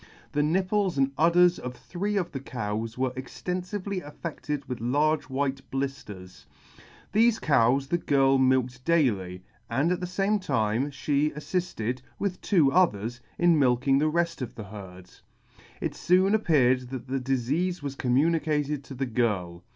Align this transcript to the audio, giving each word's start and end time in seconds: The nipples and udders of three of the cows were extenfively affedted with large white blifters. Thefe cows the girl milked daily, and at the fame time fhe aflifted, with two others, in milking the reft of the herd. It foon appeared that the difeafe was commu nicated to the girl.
The 0.31 0.41
nipples 0.41 0.97
and 0.97 1.11
udders 1.15 1.59
of 1.59 1.75
three 1.75 2.17
of 2.17 2.31
the 2.31 2.39
cows 2.39 2.97
were 2.97 3.11
extenfively 3.15 4.01
affedted 4.01 4.67
with 4.67 4.81
large 4.81 5.25
white 5.29 5.61
blifters. 5.69 6.47
Thefe 7.13 7.39
cows 7.39 7.85
the 7.85 7.99
girl 7.99 8.39
milked 8.39 8.83
daily, 8.83 9.43
and 9.69 9.91
at 9.91 9.99
the 9.99 10.07
fame 10.07 10.39
time 10.39 10.87
fhe 10.89 11.31
aflifted, 11.35 11.99
with 12.17 12.41
two 12.41 12.71
others, 12.71 13.21
in 13.37 13.59
milking 13.59 13.99
the 13.99 14.09
reft 14.09 14.41
of 14.41 14.55
the 14.55 14.63
herd. 14.63 15.07
It 15.79 15.93
foon 15.95 16.33
appeared 16.33 16.89
that 16.89 17.05
the 17.07 17.19
difeafe 17.19 17.83
was 17.83 17.95
commu 17.95 18.31
nicated 18.35 18.81
to 18.85 18.95
the 18.95 19.05
girl. 19.05 19.63